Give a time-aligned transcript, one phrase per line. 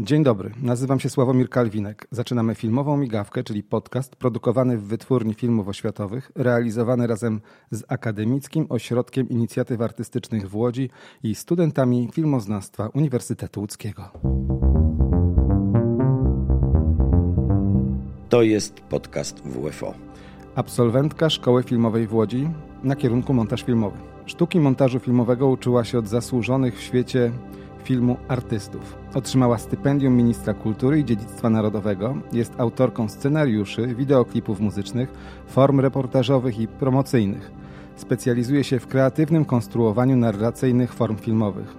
[0.00, 2.06] Dzień dobry, nazywam się Sławomir Kalwinek.
[2.10, 9.28] Zaczynamy filmową migawkę, czyli podcast produkowany w Wytwórni Filmów Oświatowych, realizowany razem z Akademickim Ośrodkiem
[9.28, 10.90] Inicjatyw Artystycznych w Łodzi
[11.22, 14.10] i studentami filmoznawstwa Uniwersytetu Łódzkiego.
[18.28, 19.94] To jest podcast WFO.
[20.54, 22.48] Absolwentka Szkoły Filmowej w Łodzi
[22.82, 23.98] na kierunku montaż filmowy.
[24.26, 27.32] Sztuki montażu filmowego uczyła się od zasłużonych w świecie
[27.86, 28.96] filmu artystów.
[29.14, 32.14] Otrzymała stypendium Ministra Kultury i Dziedzictwa Narodowego.
[32.32, 35.12] Jest autorką scenariuszy, wideoklipów muzycznych,
[35.46, 37.50] form reportażowych i promocyjnych.
[37.96, 41.76] Specjalizuje się w kreatywnym konstruowaniu narracyjnych form filmowych.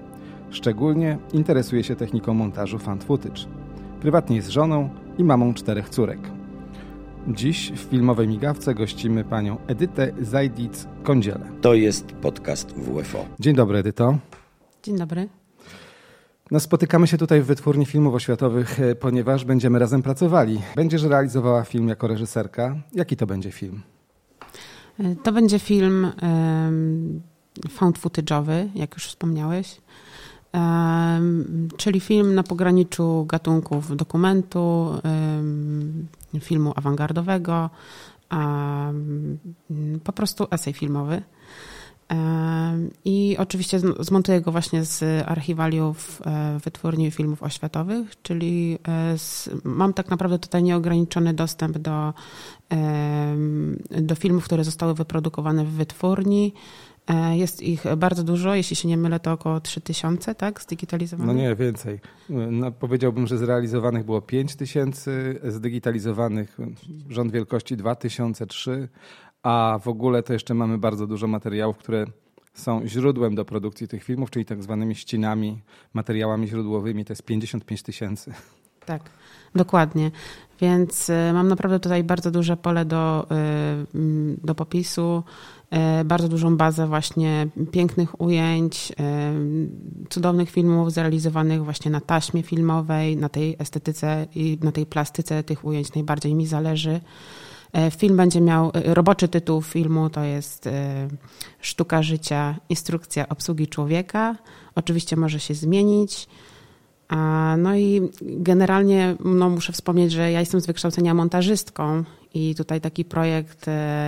[0.50, 3.42] Szczególnie interesuje się techniką montażu fan footage.
[4.02, 6.20] Prywatnie jest żoną i mamą czterech córek.
[7.28, 11.52] Dziś w filmowej migawce gościmy panią Edytę Zajdic-Kądzielę.
[11.62, 13.26] To jest podcast WFO.
[13.40, 14.18] Dzień dobry, Edyto.
[14.84, 15.37] Dzień dobry.
[16.52, 20.62] No, spotykamy się tutaj w Wytwórni Filmów Oświatowych, e, ponieważ będziemy razem pracowali.
[20.76, 22.76] Będziesz realizowała film jako reżyserka.
[22.94, 23.82] Jaki to będzie film?
[25.00, 26.12] E, to będzie film
[27.70, 29.82] found footage'owy, jak już wspomniałeś.
[31.78, 36.08] Czyli film na pograniczu gatunków dokumentu, um,
[36.40, 37.70] filmu awangardowego,
[40.04, 41.22] po prostu esej filmowy.
[43.06, 49.94] I oczywiście zmontuję go właśnie z archiwaliów e, Wytwórni Filmów Oświatowych, czyli e, z, mam
[49.94, 52.14] tak naprawdę tutaj nieograniczony dostęp do,
[53.90, 56.54] do filmów, które zostały wyprodukowane w wytwórni.
[57.08, 60.62] E, jest ich bardzo dużo, jeśli się nie mylę, to około 3000, tak?
[60.62, 61.36] Zdigitalizowanych?
[61.36, 62.00] No nie, więcej.
[62.30, 65.12] No, powiedziałbym, że zrealizowanych było 5000,
[65.44, 66.58] zdigitalizowanych
[67.10, 68.88] rząd wielkości 2003,
[69.48, 72.06] a w ogóle to jeszcze mamy bardzo dużo materiałów, które
[72.54, 75.62] są źródłem do produkcji tych filmów, czyli tak zwanymi ścinami,
[75.94, 77.06] materiałami źródłowymi.
[77.06, 78.34] To jest 55 tysięcy.
[78.86, 79.02] Tak,
[79.56, 80.12] dokładnie.
[80.62, 83.28] Więc y, mam naprawdę tutaj bardzo duże pole do,
[83.96, 85.24] y, do popisu,
[86.02, 88.94] y, bardzo dużą bazę właśnie pięknych ujęć,
[90.10, 95.66] cudownych filmów zrealizowanych właśnie na taśmie filmowej, na tej estetyce i na tej plastyce tych
[95.66, 97.00] ujęć najbardziej mi zależy.
[97.74, 101.08] E, film będzie miał, e, roboczy tytuł filmu to jest e,
[101.62, 104.36] Sztuka życia, instrukcja obsługi człowieka.
[104.76, 106.28] Oczywiście może się zmienić.
[107.58, 113.06] No i generalnie no, muszę wspomnieć, że ja jestem z wykształcenia montażystką i tutaj taki
[113.06, 113.66] projekt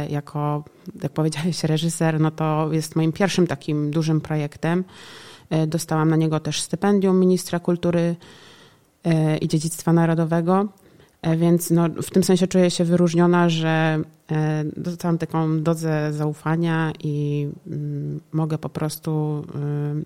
[0.10, 0.64] jako,
[1.04, 4.84] jak powiedziałeś, reżyser, no to jest moim pierwszym takim dużym projektem.
[5.68, 8.16] Dostałam na niego też stypendium ministra kultury
[9.42, 10.68] i dziedzictwa narodowego.
[11.22, 16.92] E, więc no, w tym sensie czuję się wyróżniona, że e, dostałam taką dozę zaufania
[17.04, 19.44] i mm, mogę po prostu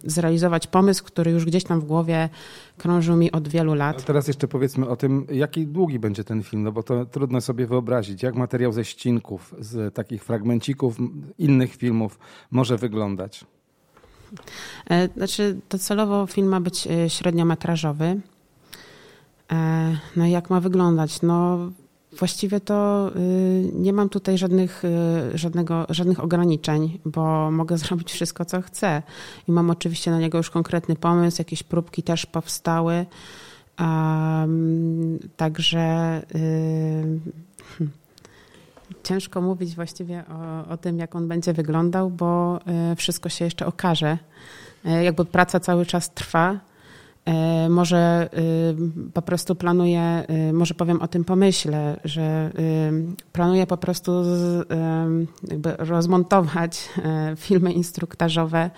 [0.05, 2.29] y, zrealizować pomysł, który już gdzieś tam w głowie
[2.77, 3.99] krążył mi od wielu lat.
[3.99, 7.41] A teraz jeszcze powiedzmy o tym, jaki długi będzie ten film, no bo to trudno
[7.41, 10.97] sobie wyobrazić, jak materiał ze ścinków, z takich fragmencików
[11.37, 12.19] innych filmów
[12.51, 13.45] może wyglądać.
[14.89, 18.21] E, znaczy, docelowo film ma być średniometrażowy.
[19.51, 21.21] E, no jak ma wyglądać?
[21.21, 21.57] No
[22.17, 24.83] właściwie to y, nie mam tutaj żadnych,
[25.33, 29.03] y, żadnego, żadnych ograniczeń, bo mogę zrobić wszystko, co chcę.
[29.47, 33.05] I mam oczywiście na niego już konkretny pomysł, jakieś próbki też powstały.
[33.79, 37.19] Um, także y,
[37.77, 37.93] hmm,
[39.03, 42.59] ciężko mówić właściwie o, o, tym, jak on będzie wyglądał, bo
[42.97, 44.17] wszystko się jeszcze okaże.
[45.03, 46.59] Jakby praca cały czas trwa.
[47.25, 53.67] E, może y, po prostu planuję, y, może powiem o tym pomyśle, że y, planuję
[53.67, 54.11] po prostu
[55.77, 58.69] rozmontować e, filmy instruktażowe,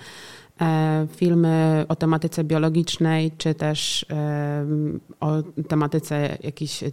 [0.61, 4.05] e, filmy o tematyce biologicznej, czy też
[5.19, 6.83] o tematyce jakiejś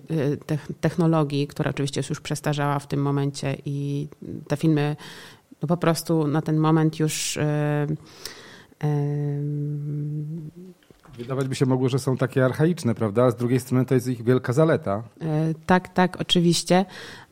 [0.80, 4.08] technologii, która oczywiście jest już przestarzała w tym momencie i
[4.48, 4.96] te filmy
[5.62, 7.38] no po prostu na ten moment już
[11.18, 13.30] Wydawać by się mogło, że są takie archaiczne, prawda?
[13.30, 15.02] Z drugiej strony to jest ich wielka zaleta.
[15.20, 16.84] E, tak, tak, oczywiście.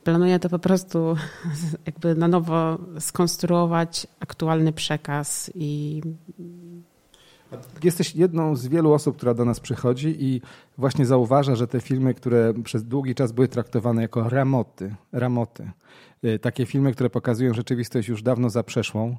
[0.05, 1.17] Planuję to po prostu
[1.87, 6.01] jakby na nowo skonstruować aktualny przekaz i
[7.85, 10.41] Jesteś jedną z wielu osób, która do nas przychodzi i
[10.79, 15.71] właśnie zauważa, że te filmy, które przez długi czas były traktowane jako ramoty, ramoty,
[16.23, 19.17] e, takie filmy, które pokazują rzeczywistość już dawno zaprzeszłą,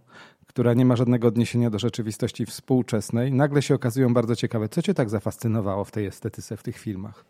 [0.48, 4.70] która nie ma żadnego odniesienia do rzeczywistości współczesnej, nagle się okazują bardzo ciekawe.
[4.70, 7.26] Co cię tak zafascynowało w tej estetyce, w tych filmach?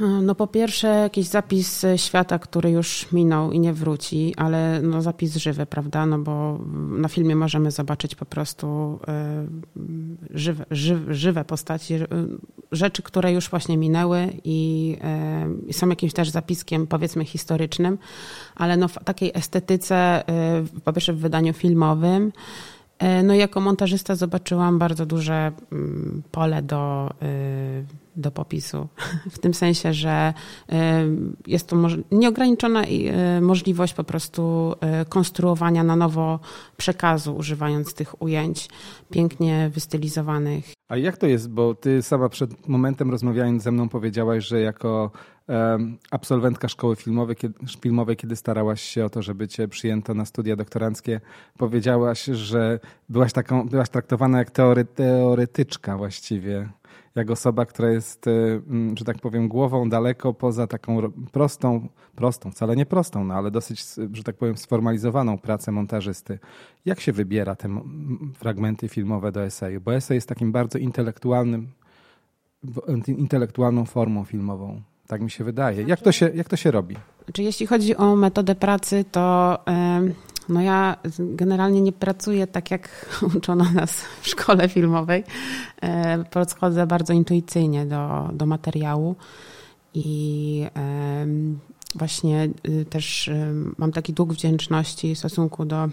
[0.00, 5.36] No po pierwsze jakiś zapis świata, który już minął i nie wróci, ale no zapis
[5.36, 6.06] żywy, prawda?
[6.06, 6.58] No bo
[6.90, 9.46] na filmie możemy zobaczyć po prostu e,
[10.30, 12.06] żywe, żywe, żywe postaci, e,
[12.72, 17.98] rzeczy, które już właśnie minęły i, e, i są jakimś też zapiskiem powiedzmy historycznym,
[18.54, 20.22] ale no w takiej estetyce,
[20.84, 22.32] po pierwsze w wydaniu filmowym,
[23.24, 27.10] no jako montażysta zobaczyłam bardzo duże mm, pole do
[28.18, 28.88] do popisu.
[29.30, 30.34] W tym sensie, że
[30.72, 30.74] y,
[31.46, 31.76] jest to
[32.12, 36.40] nieograniczona y, możliwość po prostu y, konstruowania na nowo
[36.76, 38.68] przekazu, używając tych ujęć
[39.10, 40.72] pięknie wystylizowanych.
[40.88, 41.50] A jak to jest?
[41.50, 45.10] Bo ty sama przed momentem rozmawiając ze mną powiedziałaś, że jako
[46.10, 47.36] absolwentka szkoły filmowej,
[47.80, 51.20] filmowej, kiedy starałaś się o to, żeby cię przyjęto na studia doktoranckie,
[51.58, 56.68] powiedziałaś, że byłaś taką, byłaś traktowana jak teory, teoretyczka właściwie
[57.18, 58.30] jak osoba, która jest, y,
[58.70, 61.00] mm, że tak powiem, głową daleko poza taką
[61.32, 66.38] prostą, prostą, wcale nie prostą, no ale dosyć, że tak powiem, sformalizowaną pracę montażysty.
[66.84, 67.68] Jak się wybiera te
[68.34, 69.80] fragmenty filmowe do eseju?
[69.80, 71.68] Bo esej jest takim bardzo intelektualnym,
[73.06, 74.82] intelektualną formą filmową.
[75.06, 75.82] Tak mi się wydaje.
[75.82, 76.96] Jak to się, jak to się robi?
[77.32, 79.58] Czy jeśli chodzi o metodę pracy, to
[80.48, 82.88] no ja generalnie nie pracuję tak, jak
[83.36, 85.24] uczono nas w szkole filmowej.
[85.82, 89.16] E, podchodzę bardzo intuicyjnie do, do materiału
[89.94, 90.66] i
[91.94, 93.30] właśnie y, też
[93.78, 95.88] mam taki dług wdzięczności w stosunku do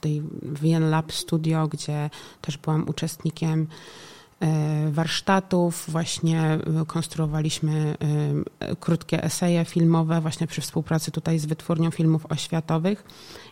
[0.00, 2.10] tej VN Lab Studio, gdzie
[2.40, 3.66] też byłam uczestnikiem
[4.90, 7.96] warsztatów, właśnie e, konstruowaliśmy
[8.60, 13.04] e, krótkie eseje filmowe właśnie przy współpracy tutaj z Wytwórnią Filmów Oświatowych.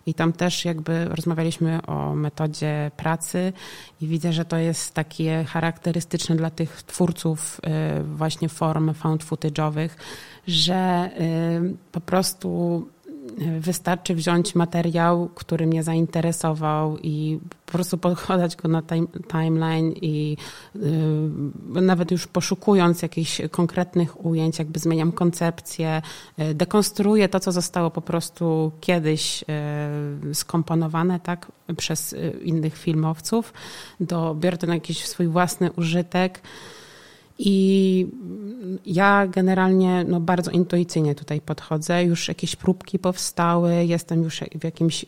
[0.07, 3.53] I tam też jakby rozmawialiśmy o metodzie pracy
[4.01, 7.61] i widzę, że to jest takie charakterystyczne dla tych twórców
[8.17, 9.89] właśnie form found footage'owych,
[10.47, 11.11] że
[11.93, 12.89] po prostu
[13.61, 20.37] wystarczy wziąć materiał, który mnie zainteresował i po prostu podkładać go na time, timeline i
[20.75, 26.03] yy, nawet już poszukując jakichś konkretnych ujęć, jakby zmieniam koncepcję,
[26.39, 29.45] yy, dekonstruuję to, co zostało po prostu kiedyś
[30.25, 33.53] yy, skomponowane tak, przez y, innych filmowców,
[34.01, 36.41] do, biorę to na jakiś swój własny użytek.
[37.39, 38.07] I
[38.87, 42.05] ja generalnie no, bardzo intuicyjnie tutaj podchodzę.
[42.05, 45.07] Już jakieś próbki powstały, jestem już w jakimś y,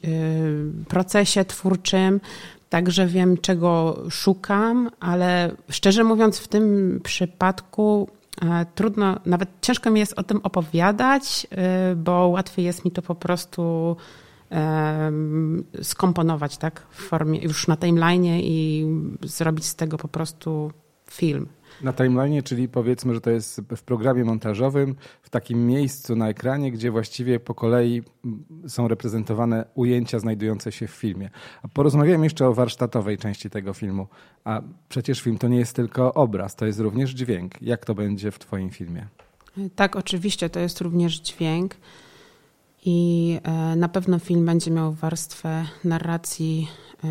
[0.89, 2.21] procesie twórczym,
[2.69, 8.09] także wiem, czego szukam, ale szczerze mówiąc, w tym przypadku
[8.43, 11.47] e, trudno, nawet ciężko mi jest o tym opowiadać,
[11.93, 13.97] y, bo łatwiej jest mi to po prostu
[15.83, 18.87] skomponować tak w formie już na timeline i
[19.23, 20.71] zrobić z tego po prostu
[21.11, 21.49] film.
[21.83, 26.73] Na timeline, czyli powiedzmy, że to jest w programie montażowym, w takim miejscu na ekranie,
[26.73, 28.03] gdzie właściwie po kolei
[28.69, 31.31] są reprezentowane ujęcia znajdujące się w filmie.
[31.63, 34.07] A porozmawiamy jeszcze o warsztatowej części tego filmu.
[34.45, 37.63] A przecież film to nie jest tylko obraz, to jest również dźwięk.
[37.63, 39.07] Jak to będzie w Twoim filmie?
[39.75, 41.77] Tak, oczywiście, to jest również dźwięk.
[42.85, 46.69] I e, na pewno film będzie miał warstwę narracji
[47.05, 47.09] e,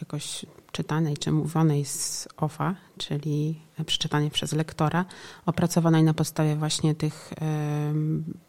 [0.00, 5.04] jakoś czytanej czy mówionej z OFA, czyli przeczytanej przez lektora,
[5.46, 7.34] opracowanej na podstawie właśnie tych,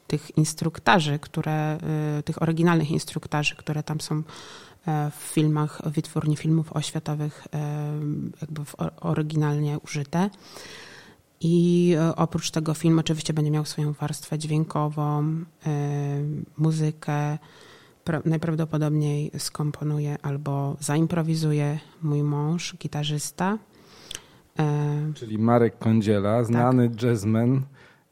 [0.07, 1.77] tych instruktarzy, które,
[2.17, 4.23] e, tych oryginalnych instruktarzy, które tam są
[5.19, 7.47] w filmach wytwórni filmów oświatowych
[8.41, 8.61] jakby
[9.01, 10.29] oryginalnie użyte.
[11.41, 15.23] I e, oprócz tego film oczywiście będzie miał swoją warstwę dźwiękową,
[15.65, 15.73] e,
[16.57, 17.37] muzykę.
[18.25, 23.57] Najprawdopodobniej skomponuje albo zaimprowizuje mój mąż, gitarzysta.
[24.59, 27.03] E, Czyli Marek Kądziela, znany tak.
[27.03, 27.61] jazzman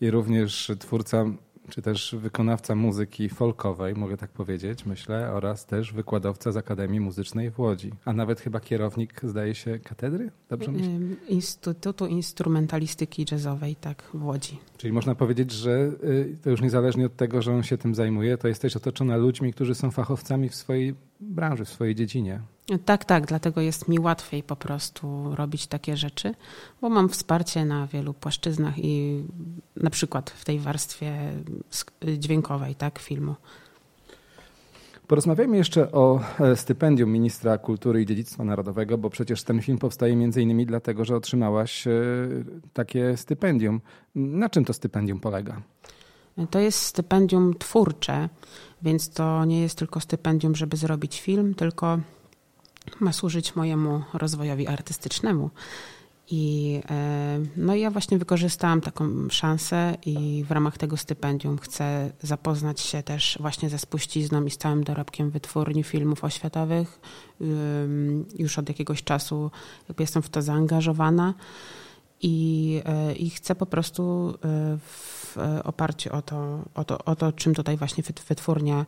[0.01, 1.25] i również twórca
[1.69, 7.51] czy też wykonawca muzyki folkowej, mogę tak powiedzieć, myślę, oraz też wykładowca z Akademii Muzycznej
[7.51, 10.31] w Łodzi, a nawet chyba kierownik, zdaje się, katedry?
[10.49, 10.87] Dobrze myślę?
[11.27, 14.59] Instytutu Instrumentalistyki Jazzowej, tak, w Łodzi.
[14.77, 18.37] Czyli można powiedzieć, że y, to już niezależnie od tego, że on się tym zajmuje,
[18.37, 22.41] to jesteś otoczona ludźmi, którzy są fachowcami w swojej branży, w swojej dziedzinie.
[22.77, 26.35] Tak, tak, dlatego jest mi łatwiej po prostu robić takie rzeczy,
[26.81, 29.23] bo mam wsparcie na wielu płaszczyznach i
[29.75, 31.31] na przykład w tej warstwie
[32.17, 33.35] dźwiękowej, tak, filmu.
[35.07, 40.15] Porozmawiajmy jeszcze o e, stypendium ministra kultury i dziedzictwa narodowego, bo przecież ten film powstaje
[40.15, 41.91] między innymi dlatego, że otrzymałaś e,
[42.73, 43.81] takie stypendium.
[44.15, 45.61] Na czym to stypendium polega?
[46.49, 48.29] To jest stypendium twórcze,
[48.81, 51.99] więc to nie jest tylko stypendium, żeby zrobić film, tylko
[52.99, 55.49] ma służyć mojemu rozwojowi artystycznemu.
[56.31, 56.81] I,
[57.57, 63.03] no i ja właśnie wykorzystałam taką szansę i w ramach tego stypendium chcę zapoznać się
[63.03, 67.01] też właśnie ze spuścizną i z całym dorobkiem wytwórni filmów oświatowych.
[68.39, 69.51] Już od jakiegoś czasu
[69.99, 71.33] jestem w to zaangażowana
[72.21, 72.81] i,
[73.17, 74.33] i chcę po prostu
[74.79, 78.85] w oparciu o to, o, to, o to, czym tutaj właśnie wytwórnia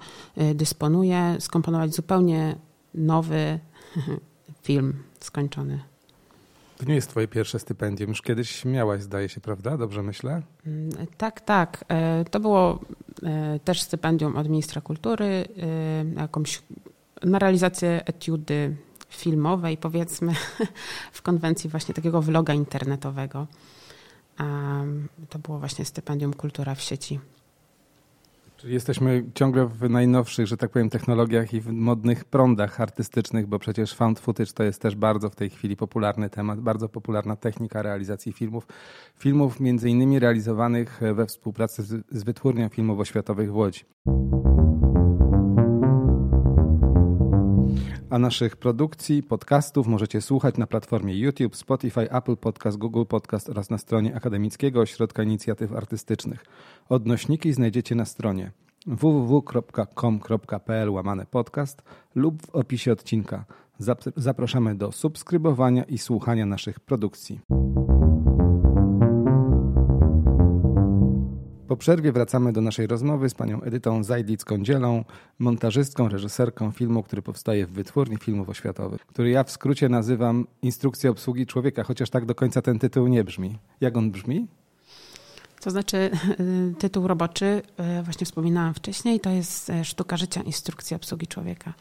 [0.56, 2.56] dysponuje, skomponować zupełnie
[2.94, 3.60] nowy
[4.64, 5.80] film skończony.
[6.82, 8.10] To nie jest twoje pierwsze stypendium.
[8.10, 9.78] Już kiedyś miałaś, zdaje się, prawda?
[9.78, 10.42] Dobrze myślę?
[10.68, 11.86] Mm, tak, tak.
[11.90, 12.80] E, to było
[13.24, 16.62] e, też stypendium od ministra kultury e, jakąś,
[17.24, 18.76] na realizację etiudy
[19.10, 20.34] filmowej, powiedzmy,
[21.14, 23.48] w konwencji właśnie takiego vloga internetowego.
[25.30, 27.20] To było właśnie stypendium Kultura w sieci.
[28.62, 33.60] Czyli jesteśmy ciągle w najnowszych, że tak powiem, technologiach i w modnych prądach artystycznych, bo
[33.60, 37.82] przecież found footage to jest też bardzo w tej chwili popularny temat, bardzo popularna technika
[37.82, 38.68] realizacji filmów.
[39.18, 43.86] Filmów między innymi realizowanych we współpracy z, Wytwórnią Filmów Oświatowych w Łodzi.
[48.12, 53.70] A naszych produkcji, podcastów możecie słuchać na platformie YouTube, Spotify, Apple Podcast, Google Podcast oraz
[53.70, 56.46] na stronie Akademickiego Ośrodka Inicjatyw Artystycznych.
[56.90, 58.52] Odnośniki znajdziecie na stronie
[58.88, 61.82] www.com.pl łamane podcast
[62.16, 63.46] lub w opisie odcinka.
[64.16, 67.40] Zapraszamy do subskrybowania i słuchania naszych produkcji.
[71.82, 75.04] Przerwie wracamy do naszej rozmowy z panią Edytą Zajdlicką-Dzielą,
[75.40, 81.10] montażystką, reżyserką filmu, który powstaje w Wytwórni Filmów Oświatowych, który ja w skrócie nazywam Instrukcja
[81.10, 83.58] obsługi człowieka, chociaż tak do końca ten tytuł nie brzmi.
[83.82, 84.48] Jak on brzmi?
[85.62, 86.10] To znaczy,
[86.80, 91.74] tytuł roboczy, e, właśnie wspominałam wcześniej, to jest e, Sztuka życia, instrukcja obsługi człowieka.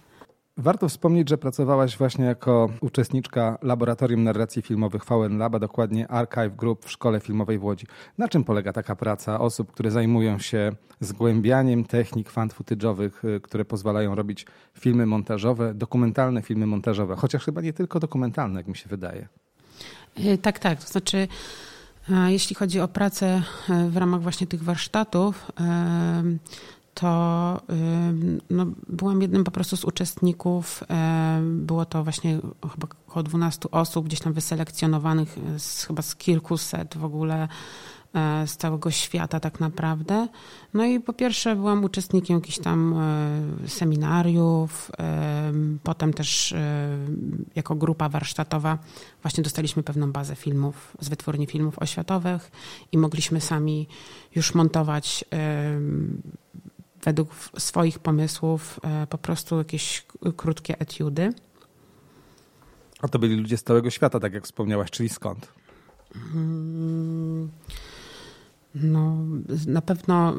[0.61, 6.85] Warto wspomnieć, że pracowałaś właśnie jako uczestniczka Laboratorium Narracji Filmowych VN Laba, dokładnie Archive Group
[6.85, 7.87] w Szkole Filmowej w Łodzi.
[8.19, 13.65] Na czym polega taka praca osób, które zajmują się zgłębianiem technik fan footage'owych, y, które
[13.65, 14.47] pozwalają robić
[14.79, 19.29] filmy montażowe, dokumentalne filmy montażowe, chociaż chyba nie tylko dokumentalne, jak mi się wydaje.
[20.19, 20.81] Y, tak, tak.
[20.81, 21.29] To znaczy,
[22.27, 25.53] jeśli chodzi o pracę y, w ramach właśnie tych warsztatów,
[26.95, 27.61] to
[28.51, 30.85] no, byłam jednym po prostu z uczestników.
[31.43, 32.41] Było to właśnie
[32.73, 37.49] chyba około 12 osób, gdzieś tam wyselekcjonowanych z, chyba z kilkuset w ogóle
[38.15, 40.29] e, z całego świata tak naprawdę.
[40.75, 42.95] No i po pierwsze byłam uczestnikiem jakichś tam
[43.65, 44.91] e, seminariów,
[45.83, 46.99] potem też e,
[47.55, 48.79] jako grupa warsztatowa
[49.23, 52.51] właśnie dostaliśmy pewną bazę filmów z wytwórni filmów oświatowych
[52.93, 53.89] i mogliśmy sami
[54.35, 55.25] już montować
[57.05, 61.33] według swoich pomysłów e, po prostu jakieś krótkie etiudy.
[63.01, 65.53] A to byli ludzie z całego świata, tak jak wspomniałaś, czyli skąd?
[66.35, 67.51] Mm,
[68.75, 69.17] no,
[69.67, 70.35] na pewno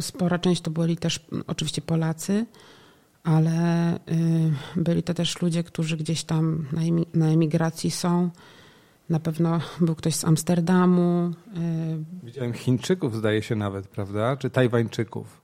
[0.00, 2.46] spora część to byli też oczywiście Polacy,
[3.24, 4.00] ale y,
[4.76, 6.66] byli to też ludzie, którzy gdzieś tam
[7.14, 8.30] na emigracji są.
[9.08, 11.30] Na pewno był ktoś z Amsterdamu.
[12.22, 14.36] Y, Widziałem Chińczyków, zdaje się nawet, prawda?
[14.36, 15.43] Czy Tajwańczyków?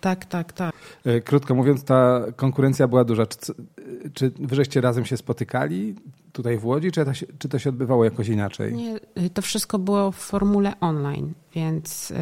[0.00, 0.74] Tak, tak, tak.
[1.04, 3.26] E, krótko mówiąc, ta konkurencja była duża.
[3.26, 3.54] Czy,
[4.14, 5.94] czy wy żeście razem się spotykali
[6.32, 8.74] tutaj w Łodzi, czy to, się, czy to się odbywało jakoś inaczej?
[8.74, 12.16] Nie, y, to wszystko było w formule online, więc yy,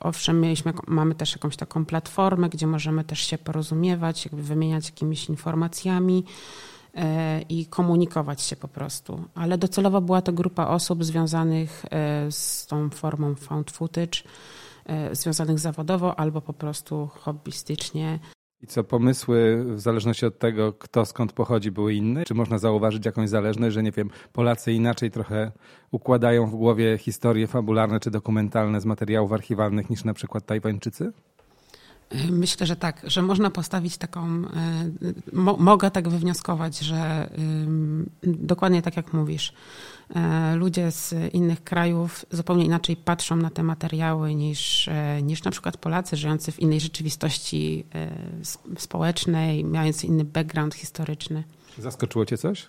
[0.00, 5.28] owszem, mieliśmy, mamy też jakąś taką platformę, gdzie możemy też się porozumiewać, jakby wymieniać jakimiś
[5.28, 6.24] informacjami
[6.94, 7.00] y,
[7.48, 9.24] i komunikować się po prostu.
[9.34, 11.88] Ale docelowo była to grupa osób związanych y,
[12.32, 14.22] z tą formą found footage,
[15.12, 18.18] związanych zawodowo albo po prostu hobbystycznie.
[18.60, 22.24] I co, pomysły w zależności od tego, kto skąd pochodzi, były inne?
[22.24, 25.52] Czy można zauważyć jakąś zależność, że nie wiem, Polacy inaczej trochę
[25.90, 31.12] układają w głowie historie fabularne czy dokumentalne z materiałów archiwalnych niż na przykład Tajwańczycy?
[32.30, 34.90] Myślę, że tak, że można postawić taką, e,
[35.32, 37.30] mo, mogę tak wywnioskować, że
[38.22, 39.52] dokładnie tak jak mówisz,
[40.14, 45.50] e, ludzie z innych krajów zupełnie inaczej patrzą na te materiały niż, e, niż na
[45.50, 47.86] przykład Polacy żyjący w innej rzeczywistości
[48.78, 51.44] społecznej, mający inny background historyczny.
[51.78, 52.68] Zaskoczyło cię coś?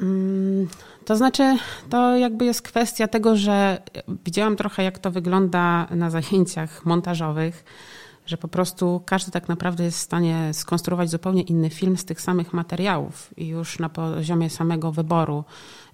[0.00, 0.68] Mm,
[1.04, 1.56] to znaczy,
[1.90, 3.82] to jakby jest kwestia tego, że
[4.24, 7.64] widziałam trochę, jak to wygląda na zajęciach montażowych,
[8.26, 12.20] że po prostu każdy tak naprawdę jest w stanie skonstruować zupełnie inny film z tych
[12.20, 15.44] samych materiałów i już na poziomie samego wyboru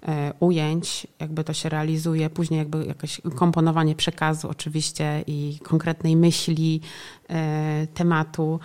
[0.01, 6.81] e, ujęć, jakby to się realizuje, później jakby jakieś komponowanie przekazu oczywiście i konkretnej myśli,
[7.29, 8.59] e, tematu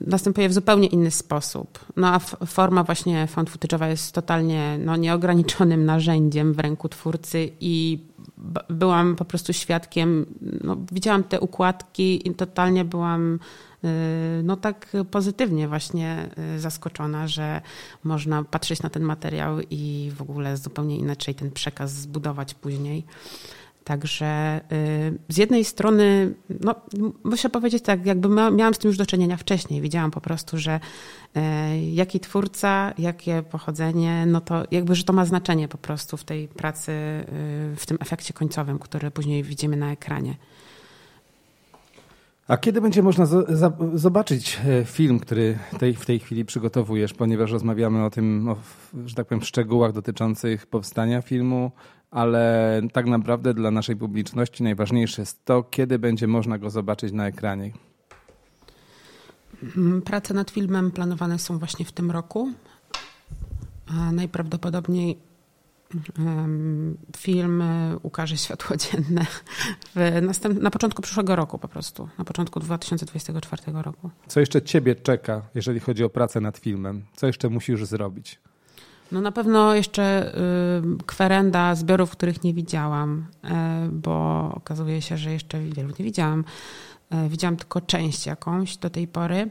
[0.00, 1.78] następuje w zupełnie inny sposób.
[1.96, 8.04] No a forma właśnie found footage'owa jest totalnie no, nieograniczonym narzędziem w ręku twórcy i
[8.70, 10.26] byłam po prostu świadkiem,
[10.64, 13.38] no, widziałam te układki i totalnie byłam
[13.84, 13.88] y,
[14.42, 17.60] no tak pozytywnie właśnie y, zaskoczona, że
[18.04, 23.04] można patrzeć na ten materiał i w ogóle zupełnie inaczej ten przekaz zbudować później.
[23.86, 26.74] Także y, z jednej strony, no,
[27.24, 29.80] muszę powiedzieć tak, jakby miałam z tym już do czynienia wcześniej.
[29.80, 30.80] Widziałam po prostu, że
[31.36, 31.40] y,
[31.80, 36.48] jaki twórca, jakie pochodzenie, no to jakby, że to ma znaczenie po prostu w tej
[36.48, 40.34] pracy, y, w tym efekcie końcowym, który później widzimy na ekranie.
[42.48, 43.26] A kiedy będzie można
[43.94, 48.56] zobaczyć e, film, który tej, w tej chwili przygotowujesz, ponieważ rozmawiamy o tym, o,
[49.06, 51.70] że tak powiem, szczegółach dotyczących powstania filmu,
[52.16, 57.26] ale tak naprawdę dla naszej publiczności najważniejsze jest to, kiedy będzie można go zobaczyć na
[57.26, 57.72] ekranie.
[59.76, 62.52] Mm, prace nad filmem planowane są właśnie w tym roku.
[63.86, 65.18] A najprawdopodobniej
[67.16, 69.26] film e, ukaże światło dzienne
[70.22, 70.62] następ...
[70.62, 74.10] na początku przyszłego roku po prostu, na początku 2024 roku.
[74.26, 77.04] Co jeszcze ciebie czeka, jeżeli chodzi o pracę nad filmem?
[77.16, 78.40] Co jeszcze musisz zrobić?
[79.12, 80.34] No na pewno jeszcze
[81.00, 86.44] y, kwerenda zbiorów, których nie widziałam, e, bo okazuje się, że jeszcze wielu nie widziałam.
[87.10, 89.50] E, widziałam tylko część jakąś do tej pory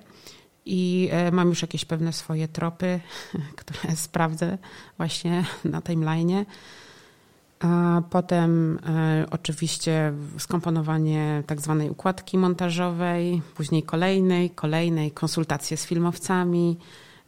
[0.65, 2.99] i e, mam już jakieś pewne swoje tropy,
[3.61, 4.57] które sprawdzę
[4.97, 6.45] właśnie na timeline'ie.
[7.59, 8.79] A potem
[9.31, 16.77] oczywiście skomponowanie tak zwanej układki montażowej, później kolejnej, kolejnej, konsultacje z filmowcami,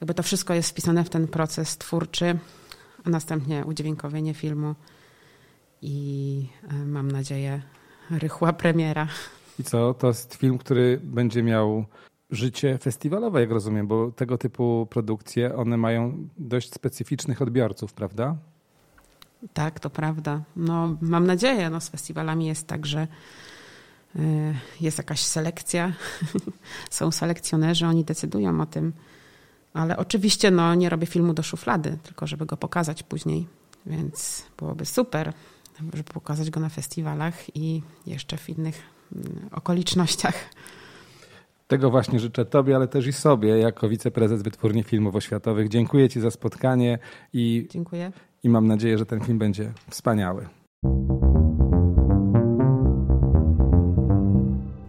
[0.01, 2.39] jakby to wszystko jest wpisane w ten proces twórczy,
[3.03, 4.75] a następnie udźwiękowienie filmu
[5.81, 7.61] i e, mam nadzieję
[8.09, 9.07] rychła premiera.
[9.59, 9.93] I co?
[9.93, 11.85] To jest film, który będzie miał
[12.31, 18.35] życie festiwalowe, jak rozumiem, bo tego typu produkcje, one mają dość specyficznych odbiorców, prawda?
[19.53, 20.41] Tak, to prawda.
[20.55, 23.07] No, mam nadzieję, no, z festiwalami jest tak, że
[24.15, 24.19] e,
[24.81, 25.93] jest jakaś selekcja,
[26.89, 28.93] są selekcjonerzy, oni decydują o tym,
[29.73, 33.47] ale oczywiście no, nie robię filmu do szuflady, tylko żeby go pokazać później.
[33.85, 35.33] Więc byłoby super,
[35.93, 38.81] żeby pokazać go na festiwalach i jeszcze w innych
[39.15, 40.49] mm, okolicznościach.
[41.67, 45.69] Tego właśnie życzę Tobie, ale też i sobie, jako wiceprezes Wytwórni Filmów Oświatowych.
[45.69, 46.99] Dziękuję Ci za spotkanie
[47.33, 48.11] i, Dziękuję.
[48.43, 50.47] i mam nadzieję, że ten film będzie wspaniały.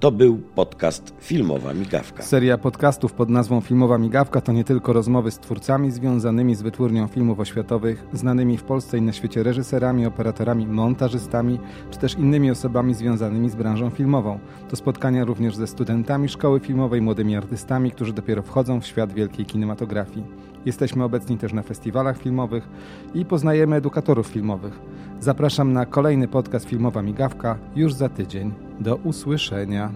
[0.01, 2.23] To był podcast Filmowa Migawka.
[2.23, 7.07] Seria podcastów pod nazwą Filmowa Migawka to nie tylko rozmowy z twórcami związanymi z wytwórnią
[7.07, 11.59] filmów oświatowych, znanymi w Polsce i na świecie reżyserami, operatorami, montażystami,
[11.91, 14.39] czy też innymi osobami związanymi z branżą filmową.
[14.69, 19.47] To spotkania również ze studentami szkoły filmowej, młodymi artystami, którzy dopiero wchodzą w świat wielkiej
[19.47, 20.27] kinematografii.
[20.67, 22.69] Jesteśmy obecni też na festiwalach filmowych
[23.15, 24.81] i poznajemy edukatorów filmowych.
[25.21, 28.68] Zapraszam na kolejny podcast Filmowa Migawka już za tydzień.
[28.81, 29.93] Do usłyszenia.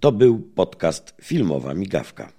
[0.00, 2.37] To był podcast Filmowa Migawka.